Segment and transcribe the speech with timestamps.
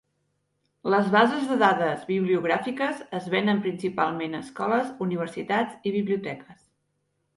[0.93, 6.69] Les bases de dades bibliogràfiques es venen principalment a escoles, universitats i biblioteques.